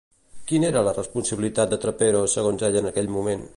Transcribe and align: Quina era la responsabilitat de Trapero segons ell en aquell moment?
Quina 0.51 0.65
era 0.69 0.81
la 0.87 0.93
responsabilitat 0.95 1.75
de 1.75 1.79
Trapero 1.85 2.25
segons 2.37 2.67
ell 2.71 2.83
en 2.85 2.91
aquell 2.93 3.15
moment? 3.19 3.49